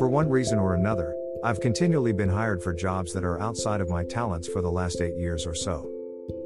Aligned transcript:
For 0.00 0.08
one 0.08 0.30
reason 0.30 0.58
or 0.58 0.72
another, 0.72 1.14
I've 1.44 1.60
continually 1.60 2.12
been 2.12 2.30
hired 2.30 2.62
for 2.62 2.72
jobs 2.72 3.12
that 3.12 3.22
are 3.22 3.38
outside 3.38 3.82
of 3.82 3.90
my 3.90 4.02
talents 4.02 4.48
for 4.48 4.62
the 4.62 4.70
last 4.70 5.02
eight 5.02 5.14
years 5.14 5.46
or 5.46 5.54
so. 5.54 5.92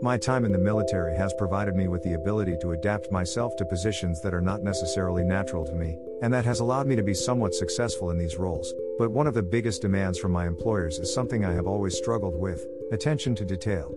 My 0.03 0.19
time 0.19 0.45
in 0.45 0.51
the 0.51 0.59
military 0.59 1.17
has 1.17 1.33
provided 1.35 1.77
me 1.77 1.87
with 1.87 2.03
the 2.03 2.15
ability 2.15 2.57
to 2.63 2.73
adapt 2.73 3.13
myself 3.13 3.55
to 3.55 3.65
positions 3.65 4.21
that 4.23 4.35
are 4.35 4.41
not 4.41 4.65
necessarily 4.65 5.23
natural 5.23 5.65
to 5.67 5.73
me, 5.73 5.97
and 6.21 6.35
that 6.35 6.45
has 6.45 6.59
allowed 6.59 6.89
me 6.89 6.97
to 6.97 7.05
be 7.05 7.15
somewhat 7.15 7.55
successful 7.55 8.11
in 8.11 8.19
these 8.19 8.39
roles. 8.39 8.75
But 8.99 9.13
one 9.13 9.29
of 9.29 9.35
the 9.35 9.43
biggest 9.45 9.83
demands 9.83 10.19
from 10.19 10.33
my 10.33 10.49
employers 10.49 10.99
is 10.99 11.15
something 11.15 11.45
I 11.45 11.53
have 11.53 11.69
always 11.69 11.97
struggled 11.97 12.35
with 12.35 12.67
attention 12.91 13.37
to 13.37 13.45
detail. 13.45 13.97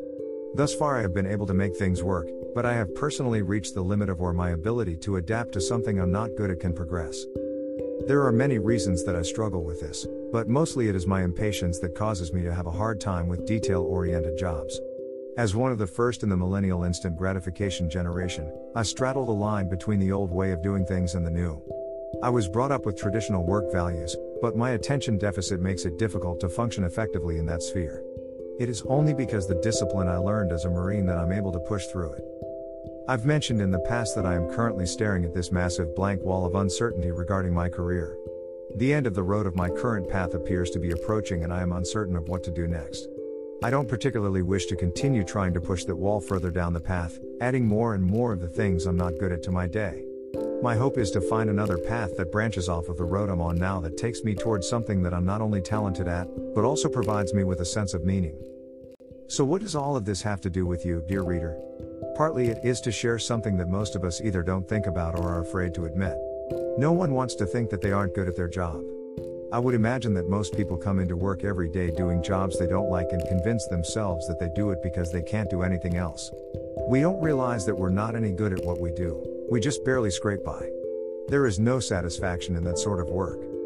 Thus 0.54 0.76
far, 0.76 1.00
I 1.00 1.02
have 1.02 1.16
been 1.16 1.26
able 1.26 1.48
to 1.48 1.56
make 1.56 1.76
things 1.76 2.04
work, 2.04 2.28
but 2.54 2.68
I 2.68 2.74
have 2.74 2.94
personally 2.94 3.42
reached 3.42 3.74
the 3.74 3.82
limit 3.82 4.10
of 4.10 4.20
where 4.20 4.34
my 4.34 4.52
ability 4.52 4.98
to 4.98 5.16
adapt 5.16 5.54
to 5.54 5.62
something 5.62 6.00
I'm 6.00 6.12
not 6.12 6.36
good 6.38 6.52
at 6.52 6.60
can 6.60 6.74
progress. 6.74 7.26
There 8.06 8.26
are 8.26 8.32
many 8.32 8.60
reasons 8.60 9.04
that 9.04 9.16
I 9.16 9.22
struggle 9.22 9.64
with 9.64 9.82
this, 9.82 10.06
but 10.32 10.48
mostly 10.48 10.88
it 10.88 10.96
is 10.96 11.08
my 11.08 11.24
impatience 11.24 11.80
that 11.80 11.96
causes 11.96 12.32
me 12.32 12.42
to 12.44 12.54
have 12.54 12.68
a 12.68 12.72
hard 12.72 13.02
time 13.02 13.28
with 13.28 13.46
detail 13.46 13.82
oriented 13.82 14.38
jobs. 14.38 14.80
As 15.38 15.56
one 15.56 15.72
of 15.72 15.78
the 15.78 15.88
first 15.88 16.24
in 16.24 16.30
the 16.30 16.38
millennial 16.38 16.84
instant 16.84 17.18
gratification 17.18 17.90
generation, 17.90 18.52
I 18.76 18.84
straddle 18.84 19.26
the 19.26 19.32
line 19.32 19.68
between 19.68 20.00
the 20.00 20.12
old 20.12 20.32
way 20.32 20.52
of 20.52 20.62
doing 20.62 20.86
things 20.86 21.16
and 21.16 21.26
the 21.26 21.32
new. 21.32 21.62
I 22.24 22.30
was 22.30 22.48
brought 22.48 22.72
up 22.72 22.86
with 22.86 22.98
traditional 22.98 23.46
work 23.46 23.72
values, 23.72 24.16
but 24.42 24.56
my 24.56 24.72
attention 24.72 25.18
deficit 25.18 25.60
makes 25.60 25.86
it 25.86 25.98
difficult 25.98 26.40
to 26.42 26.50
function 26.50 26.84
effectively 26.84 27.38
in 27.38 27.46
that 27.48 27.64
sphere. 27.64 28.04
It 28.60 28.70
is 28.70 28.84
only 28.84 29.14
because 29.14 29.48
the 29.48 29.62
discipline 29.62 30.08
I 30.08 30.18
learned 30.18 30.52
as 30.52 30.66
a 30.66 30.70
Marine 30.70 31.06
that 31.08 31.18
I'm 31.18 31.32
able 31.32 31.52
to 31.52 31.60
push 31.60 31.86
through 31.88 32.14
it. 32.14 32.24
I've 33.10 33.26
mentioned 33.26 33.62
in 33.62 33.72
the 33.72 33.80
past 33.80 34.16
that 34.16 34.26
I 34.26 34.36
am 34.36 34.52
currently 34.52 34.86
staring 34.86 35.24
at 35.24 35.34
this 35.34 35.50
massive 35.50 35.96
blank 35.96 36.22
wall 36.24 36.46
of 36.46 36.56
uncertainty 36.56 37.10
regarding 37.10 37.54
my 37.54 37.70
career. 37.70 38.18
The 38.76 38.94
end 38.94 39.08
of 39.08 39.14
the 39.14 39.24
road 39.24 39.48
of 39.48 39.56
my 39.56 39.70
current 39.70 40.10
path 40.10 40.34
appears 40.34 40.72
to 40.72 40.80
be 40.80 40.92
approaching, 40.92 41.46
and 41.46 41.54
I 41.54 41.62
am 41.62 41.72
uncertain 41.72 42.18
of 42.18 42.28
what 42.28 42.44
to 42.44 42.52
do 42.52 42.68
next. 42.68 43.08
I 43.64 43.70
don't 43.70 43.88
particularly 43.88 44.42
wish 44.42 44.66
to 44.66 44.76
continue 44.76 45.24
trying 45.24 45.54
to 45.54 45.62
push 45.62 45.86
that 45.86 45.96
wall 45.96 46.20
further 46.20 46.52
down 46.52 46.74
the 46.74 46.82
path, 46.82 47.18
adding 47.40 47.66
more 47.66 47.94
and 47.94 48.04
more 48.04 48.34
of 48.34 48.42
the 48.42 48.50
things 48.50 48.86
I'm 48.86 48.98
not 48.98 49.18
good 49.20 49.32
at 49.32 49.42
to 49.44 49.52
my 49.52 49.68
day. 49.68 50.04
My 50.62 50.76
hope 50.76 50.98
is 50.98 51.10
to 51.12 51.22
find 51.22 51.50
another 51.50 51.78
path 51.78 52.18
that 52.18 52.34
branches 52.34 52.68
off 52.68 52.90
of 52.90 52.98
the 52.98 53.06
road 53.06 53.30
I'm 53.30 53.40
on 53.40 53.56
now 53.56 53.80
that 53.80 53.96
takes 53.96 54.26
me 54.26 54.36
towards 54.36 54.68
something 54.68 55.02
that 55.04 55.14
I'm 55.14 55.26
not 55.26 55.40
only 55.40 55.62
talented 55.62 56.10
at, 56.10 56.28
but 56.54 56.66
also 56.66 56.90
provides 56.90 57.34
me 57.34 57.46
with 57.46 57.62
a 57.62 57.66
sense 57.66 57.94
of 57.94 58.04
meaning. 58.04 58.38
So, 59.30 59.44
what 59.44 59.62
does 59.62 59.76
all 59.76 59.98
of 59.98 60.06
this 60.06 60.22
have 60.22 60.40
to 60.42 60.50
do 60.50 60.66
with 60.66 60.86
you, 60.86 61.04
dear 61.06 61.22
reader? 61.22 61.58
Partly 62.16 62.48
it 62.48 62.60
is 62.64 62.80
to 62.82 62.94
share 62.94 63.20
something 63.20 63.58
that 63.58 63.68
most 63.68 63.94
of 63.94 64.06
us 64.06 64.22
either 64.22 64.42
don't 64.42 64.68
think 64.68 64.88
about 64.88 65.20
or 65.20 65.30
are 65.30 65.42
afraid 65.42 65.74
to 65.74 65.84
admit. 65.84 66.16
No 66.78 66.94
one 66.94 67.12
wants 67.12 67.36
to 67.36 67.46
think 67.46 67.70
that 67.70 67.82
they 67.82 67.92
aren't 67.92 68.16
good 68.16 68.30
at 68.30 68.38
their 68.38 68.48
job. 68.48 68.82
I 69.52 69.60
would 69.60 69.76
imagine 69.76 70.14
that 70.14 70.30
most 70.30 70.56
people 70.56 70.78
come 70.78 71.00
into 71.00 71.18
work 71.18 71.44
every 71.44 71.68
day 71.68 71.92
doing 71.92 72.24
jobs 72.24 72.58
they 72.58 72.68
don't 72.68 72.90
like 72.90 73.08
and 73.12 73.28
convince 73.28 73.68
themselves 73.68 74.28
that 74.28 74.40
they 74.40 74.50
do 74.56 74.72
it 74.72 74.82
because 74.82 75.12
they 75.12 75.22
can't 75.22 75.50
do 75.50 75.62
anything 75.62 75.98
else. 75.98 76.32
We 76.88 77.02
don't 77.02 77.22
realize 77.22 77.66
that 77.66 77.78
we're 77.78 77.90
not 77.90 78.16
any 78.16 78.32
good 78.32 78.54
at 78.54 78.64
what 78.64 78.80
we 78.80 78.92
do, 78.92 79.22
we 79.52 79.60
just 79.60 79.84
barely 79.84 80.12
scrape 80.12 80.46
by. 80.46 80.70
There 81.28 81.46
is 81.46 81.60
no 81.60 81.82
satisfaction 81.82 82.56
in 82.56 82.64
that 82.64 82.80
sort 82.80 83.02
of 83.02 83.10
work. 83.10 83.57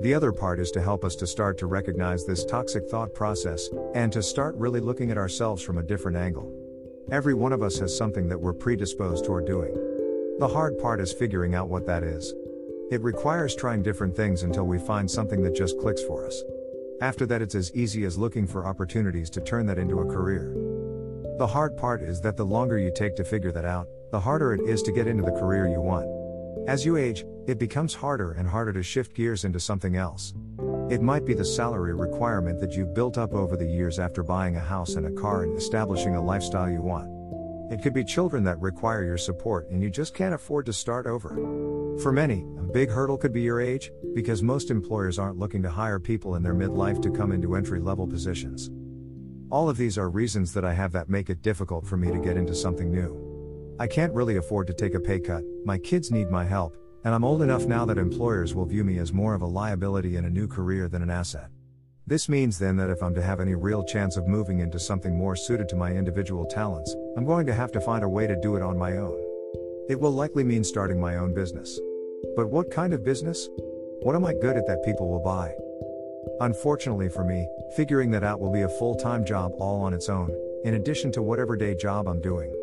The 0.00 0.14
other 0.14 0.32
part 0.32 0.60
is 0.60 0.70
to 0.70 0.80
help 0.80 1.04
us 1.04 1.14
to 1.16 1.26
start 1.26 1.58
to 1.58 1.66
recognize 1.66 2.24
this 2.24 2.46
toxic 2.46 2.88
thought 2.88 3.12
process, 3.12 3.68
and 3.94 4.10
to 4.12 4.22
start 4.22 4.54
really 4.56 4.80
looking 4.80 5.10
at 5.10 5.18
ourselves 5.18 5.62
from 5.62 5.76
a 5.76 5.82
different 5.82 6.16
angle. 6.16 6.50
Every 7.12 7.34
one 7.34 7.52
of 7.52 7.62
us 7.62 7.78
has 7.80 7.94
something 7.94 8.26
that 8.28 8.40
we're 8.40 8.54
predisposed 8.54 9.26
toward 9.26 9.46
doing. 9.46 9.74
The 10.38 10.48
hard 10.48 10.78
part 10.78 11.02
is 11.02 11.12
figuring 11.12 11.54
out 11.54 11.68
what 11.68 11.84
that 11.84 12.02
is. 12.02 12.32
It 12.90 13.02
requires 13.02 13.54
trying 13.54 13.82
different 13.82 14.16
things 14.16 14.42
until 14.42 14.64
we 14.64 14.78
find 14.78 15.10
something 15.10 15.42
that 15.42 15.54
just 15.54 15.78
clicks 15.78 16.02
for 16.02 16.26
us. 16.26 16.42
After 17.02 17.26
that, 17.26 17.42
it's 17.42 17.54
as 17.54 17.70
easy 17.74 18.04
as 18.04 18.16
looking 18.16 18.46
for 18.46 18.66
opportunities 18.66 19.28
to 19.30 19.42
turn 19.42 19.66
that 19.66 19.78
into 19.78 20.00
a 20.00 20.06
career. 20.06 20.54
The 21.36 21.46
hard 21.46 21.76
part 21.76 22.02
is 22.02 22.22
that 22.22 22.38
the 22.38 22.46
longer 22.46 22.78
you 22.78 22.90
take 22.90 23.16
to 23.16 23.24
figure 23.24 23.52
that 23.52 23.66
out, 23.66 23.86
the 24.12 24.20
harder 24.20 24.54
it 24.54 24.60
is 24.62 24.82
to 24.82 24.92
get 24.92 25.06
into 25.06 25.24
the 25.24 25.38
career 25.38 25.68
you 25.68 25.80
want. 25.82 26.19
As 26.66 26.84
you 26.84 26.96
age, 26.96 27.24
it 27.46 27.58
becomes 27.58 27.94
harder 27.94 28.32
and 28.32 28.48
harder 28.48 28.72
to 28.72 28.82
shift 28.82 29.14
gears 29.14 29.44
into 29.44 29.58
something 29.58 29.96
else. 29.96 30.34
It 30.90 31.02
might 31.02 31.24
be 31.24 31.34
the 31.34 31.44
salary 31.44 31.94
requirement 31.94 32.60
that 32.60 32.72
you've 32.72 32.94
built 32.94 33.18
up 33.18 33.32
over 33.32 33.56
the 33.56 33.66
years 33.66 33.98
after 33.98 34.22
buying 34.22 34.56
a 34.56 34.60
house 34.60 34.94
and 34.94 35.06
a 35.06 35.20
car 35.20 35.44
and 35.44 35.56
establishing 35.56 36.16
a 36.16 36.24
lifestyle 36.24 36.70
you 36.70 36.82
want. 36.82 37.08
It 37.72 37.82
could 37.82 37.94
be 37.94 38.04
children 38.04 38.42
that 38.44 38.60
require 38.60 39.04
your 39.04 39.18
support 39.18 39.70
and 39.70 39.82
you 39.82 39.90
just 39.90 40.14
can't 40.14 40.34
afford 40.34 40.66
to 40.66 40.72
start 40.72 41.06
over. 41.06 41.36
For 42.02 42.10
many, 42.10 42.44
a 42.58 42.62
big 42.62 42.90
hurdle 42.90 43.16
could 43.16 43.32
be 43.32 43.42
your 43.42 43.60
age, 43.60 43.92
because 44.14 44.42
most 44.42 44.70
employers 44.70 45.18
aren't 45.18 45.38
looking 45.38 45.62
to 45.62 45.70
hire 45.70 46.00
people 46.00 46.34
in 46.34 46.42
their 46.42 46.54
midlife 46.54 47.00
to 47.02 47.10
come 47.10 47.30
into 47.30 47.54
entry 47.54 47.78
level 47.78 48.06
positions. 48.06 48.70
All 49.50 49.68
of 49.68 49.76
these 49.76 49.98
are 49.98 50.10
reasons 50.10 50.52
that 50.54 50.64
I 50.64 50.74
have 50.74 50.92
that 50.92 51.08
make 51.08 51.30
it 51.30 51.42
difficult 51.42 51.86
for 51.86 51.96
me 51.96 52.10
to 52.10 52.18
get 52.18 52.36
into 52.36 52.54
something 52.54 52.90
new. 52.90 53.29
I 53.80 53.86
can't 53.86 54.12
really 54.12 54.36
afford 54.36 54.66
to 54.66 54.74
take 54.74 54.92
a 54.92 55.00
pay 55.00 55.18
cut, 55.18 55.42
my 55.64 55.78
kids 55.78 56.10
need 56.10 56.28
my 56.28 56.44
help, 56.44 56.76
and 57.02 57.14
I'm 57.14 57.24
old 57.24 57.40
enough 57.40 57.64
now 57.64 57.86
that 57.86 57.96
employers 57.96 58.54
will 58.54 58.66
view 58.66 58.84
me 58.84 58.98
as 58.98 59.10
more 59.10 59.32
of 59.32 59.40
a 59.40 59.46
liability 59.46 60.16
in 60.16 60.26
a 60.26 60.30
new 60.30 60.46
career 60.46 60.86
than 60.86 61.00
an 61.00 61.08
asset. 61.08 61.48
This 62.06 62.28
means 62.28 62.58
then 62.58 62.76
that 62.76 62.90
if 62.90 63.02
I'm 63.02 63.14
to 63.14 63.22
have 63.22 63.40
any 63.40 63.54
real 63.54 63.82
chance 63.82 64.18
of 64.18 64.28
moving 64.28 64.60
into 64.60 64.78
something 64.78 65.16
more 65.16 65.34
suited 65.34 65.66
to 65.70 65.76
my 65.76 65.92
individual 65.92 66.44
talents, 66.44 66.94
I'm 67.16 67.24
going 67.24 67.46
to 67.46 67.54
have 67.54 67.72
to 67.72 67.80
find 67.80 68.04
a 68.04 68.08
way 68.08 68.26
to 68.26 68.38
do 68.42 68.54
it 68.54 68.62
on 68.62 68.76
my 68.76 68.98
own. 68.98 69.18
It 69.88 69.98
will 69.98 70.12
likely 70.12 70.44
mean 70.44 70.62
starting 70.62 71.00
my 71.00 71.16
own 71.16 71.32
business. 71.32 71.80
But 72.36 72.50
what 72.50 72.70
kind 72.70 72.92
of 72.92 73.02
business? 73.02 73.48
What 74.02 74.14
am 74.14 74.26
I 74.26 74.34
good 74.34 74.58
at 74.58 74.66
that 74.66 74.84
people 74.84 75.08
will 75.08 75.22
buy? 75.22 75.54
Unfortunately 76.40 77.08
for 77.08 77.24
me, 77.24 77.48
figuring 77.76 78.10
that 78.10 78.24
out 78.24 78.40
will 78.40 78.52
be 78.52 78.60
a 78.60 78.68
full 78.68 78.94
time 78.96 79.24
job 79.24 79.52
all 79.58 79.80
on 79.80 79.94
its 79.94 80.10
own, 80.10 80.30
in 80.64 80.74
addition 80.74 81.10
to 81.12 81.22
whatever 81.22 81.56
day 81.56 81.74
job 81.74 82.08
I'm 82.08 82.20
doing. 82.20 82.54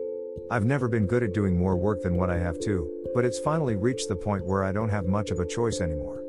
I've 0.49 0.65
never 0.65 0.87
been 0.87 1.07
good 1.07 1.23
at 1.23 1.33
doing 1.33 1.57
more 1.57 1.75
work 1.75 2.01
than 2.01 2.15
what 2.15 2.29
I 2.29 2.37
have 2.37 2.59
to, 2.61 2.89
but 3.13 3.25
it's 3.25 3.39
finally 3.39 3.75
reached 3.75 4.09
the 4.09 4.15
point 4.15 4.45
where 4.45 4.63
I 4.63 4.71
don't 4.71 4.89
have 4.89 5.07
much 5.07 5.31
of 5.31 5.39
a 5.39 5.45
choice 5.45 5.81
anymore. 5.81 6.23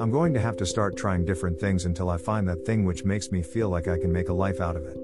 I'm 0.00 0.10
going 0.10 0.34
to 0.34 0.40
have 0.40 0.56
to 0.58 0.66
start 0.66 0.96
trying 0.96 1.24
different 1.24 1.58
things 1.58 1.84
until 1.84 2.10
I 2.10 2.18
find 2.18 2.46
that 2.48 2.66
thing 2.66 2.84
which 2.84 3.04
makes 3.04 3.32
me 3.32 3.42
feel 3.42 3.68
like 3.68 3.88
I 3.88 3.98
can 3.98 4.12
make 4.12 4.28
a 4.28 4.34
life 4.34 4.60
out 4.60 4.76
of 4.76 4.84
it. 4.84 4.98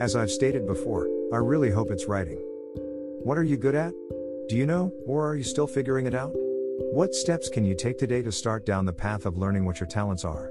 As 0.00 0.16
I've 0.16 0.30
stated 0.30 0.66
before, 0.66 1.08
I 1.32 1.36
really 1.36 1.70
hope 1.70 1.90
it's 1.90 2.06
writing. 2.06 2.38
What 3.22 3.36
are 3.36 3.44
you 3.44 3.56
good 3.56 3.74
at? 3.74 3.92
Do 4.48 4.56
you 4.56 4.66
know, 4.66 4.92
or 5.06 5.28
are 5.28 5.36
you 5.36 5.44
still 5.44 5.66
figuring 5.66 6.06
it 6.06 6.14
out? 6.14 6.32
What 6.92 7.14
steps 7.14 7.48
can 7.48 7.64
you 7.64 7.74
take 7.74 7.98
today 7.98 8.22
to 8.22 8.32
start 8.32 8.64
down 8.64 8.86
the 8.86 8.92
path 8.92 9.26
of 9.26 9.36
learning 9.36 9.66
what 9.66 9.78
your 9.78 9.86
talents 9.86 10.24
are? 10.24 10.50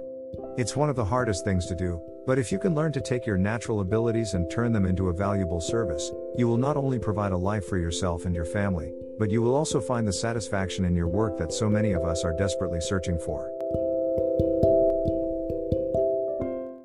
It's 0.57 0.75
one 0.75 0.89
of 0.89 0.95
the 0.95 1.05
hardest 1.05 1.43
things 1.43 1.65
to 1.65 1.75
do, 1.75 1.99
but 2.29 2.37
if 2.37 2.51
you 2.51 2.59
can 2.59 2.75
learn 2.75 2.91
to 2.91 3.01
take 3.01 3.25
your 3.25 3.39
natural 3.39 3.79
abilities 3.79 4.35
and 4.35 4.51
turn 4.51 4.71
them 4.71 4.85
into 4.85 5.09
a 5.09 5.13
valuable 5.13 5.59
service, 5.59 6.11
you 6.37 6.47
will 6.47 6.57
not 6.57 6.77
only 6.77 6.99
provide 6.99 7.31
a 7.31 7.35
life 7.35 7.65
for 7.65 7.79
yourself 7.79 8.25
and 8.25 8.35
your 8.35 8.45
family, 8.45 8.93
but 9.17 9.31
you 9.31 9.41
will 9.41 9.55
also 9.55 9.81
find 9.81 10.07
the 10.07 10.13
satisfaction 10.13 10.85
in 10.85 10.95
your 10.95 11.07
work 11.07 11.39
that 11.39 11.51
so 11.51 11.67
many 11.67 11.91
of 11.93 12.03
us 12.03 12.23
are 12.23 12.37
desperately 12.37 12.81
searching 12.81 13.17
for. 13.17 13.49